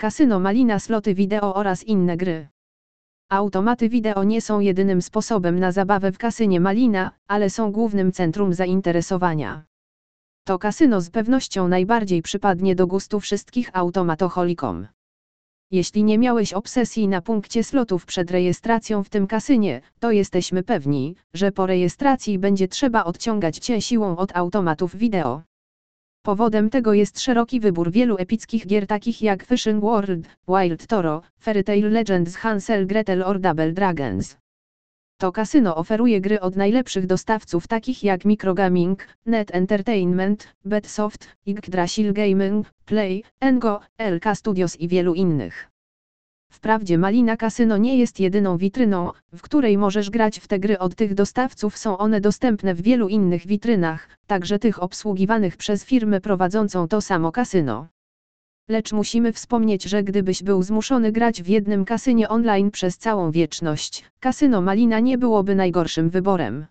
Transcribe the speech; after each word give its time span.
kasyno 0.00 0.40
Malina 0.40 0.78
sloty 0.78 1.14
wideo 1.14 1.54
oraz 1.54 1.84
inne 1.84 2.16
gry. 2.16 2.48
Automaty 3.30 3.88
wideo 3.88 4.24
nie 4.24 4.40
są 4.40 4.60
jedynym 4.60 5.02
sposobem 5.02 5.58
na 5.58 5.72
zabawę 5.72 6.12
w 6.12 6.18
kasynie 6.18 6.60
Malina, 6.60 7.10
ale 7.28 7.50
są 7.50 7.72
głównym 7.72 8.12
centrum 8.12 8.54
zainteresowania. 8.54 9.64
To 10.44 10.58
kasyno 10.58 11.00
z 11.00 11.10
pewnością 11.10 11.68
najbardziej 11.68 12.22
przypadnie 12.22 12.74
do 12.74 12.86
gustu 12.86 13.20
wszystkich 13.20 13.70
automatoholikom. 13.72 14.86
Jeśli 15.70 16.04
nie 16.04 16.18
miałeś 16.18 16.52
obsesji 16.52 17.08
na 17.08 17.22
punkcie 17.22 17.64
slotów 17.64 18.06
przed 18.06 18.30
rejestracją 18.30 19.04
w 19.04 19.08
tym 19.08 19.26
kasynie, 19.26 19.80
to 20.00 20.10
jesteśmy 20.10 20.62
pewni, 20.62 21.16
że 21.34 21.52
po 21.52 21.66
rejestracji 21.66 22.38
będzie 22.38 22.68
trzeba 22.68 23.04
odciągać 23.04 23.58
cię 23.58 23.82
siłą 23.82 24.16
od 24.16 24.36
automatów 24.36 24.96
wideo. 24.96 25.42
Powodem 26.28 26.70
tego 26.70 26.94
jest 26.94 27.20
szeroki 27.20 27.60
wybór 27.60 27.90
wielu 27.90 28.16
epickich 28.18 28.66
gier 28.66 28.86
takich 28.86 29.22
jak 29.22 29.44
Fishing 29.44 29.82
World, 29.82 30.26
Wild 30.48 30.86
Toro, 30.86 31.22
Fairy 31.40 31.64
Tail 31.64 31.92
Legends 31.92 32.36
Hansel 32.36 32.86
Gretel 32.86 33.22
or 33.22 33.40
Double 33.40 33.72
Dragons. 33.72 34.36
To 35.20 35.32
kasyno 35.32 35.76
oferuje 35.76 36.20
gry 36.20 36.40
od 36.40 36.56
najlepszych 36.56 37.06
dostawców 37.06 37.68
takich 37.68 38.04
jak 38.04 38.24
Microgaming, 38.24 39.06
Net 39.26 39.54
Entertainment, 39.54 40.54
Betsoft, 40.64 41.28
Yggdrasil 41.46 42.12
Gaming, 42.12 42.66
Play, 42.84 43.22
Engo, 43.40 43.80
LK 43.98 44.34
Studios 44.34 44.80
i 44.80 44.88
wielu 44.88 45.14
innych. 45.14 45.70
Wprawdzie 46.58 46.98
Malina 46.98 47.36
Kasyno 47.36 47.76
nie 47.76 47.98
jest 47.98 48.20
jedyną 48.20 48.56
witryną, 48.56 49.10
w 49.34 49.42
której 49.42 49.78
możesz 49.78 50.10
grać 50.10 50.38
w 50.38 50.48
te 50.48 50.58
gry 50.58 50.78
od 50.78 50.94
tych 50.94 51.14
dostawców 51.14 51.78
są 51.78 51.98
one 51.98 52.20
dostępne 52.20 52.74
w 52.74 52.82
wielu 52.82 53.08
innych 53.08 53.46
witrynach, 53.46 54.08
także 54.26 54.58
tych 54.58 54.82
obsługiwanych 54.82 55.56
przez 55.56 55.84
firmę 55.84 56.20
prowadzącą 56.20 56.88
to 56.88 57.00
samo 57.00 57.32
kasyno. 57.32 57.86
Lecz 58.68 58.92
musimy 58.92 59.32
wspomnieć, 59.32 59.84
że 59.84 60.02
gdybyś 60.02 60.42
był 60.42 60.62
zmuszony 60.62 61.12
grać 61.12 61.42
w 61.42 61.48
jednym 61.48 61.84
kasynie 61.84 62.28
online 62.28 62.70
przez 62.70 62.98
całą 62.98 63.30
wieczność, 63.30 64.04
kasyno 64.20 64.60
Malina 64.60 65.00
nie 65.00 65.18
byłoby 65.18 65.54
najgorszym 65.54 66.10
wyborem. 66.10 66.66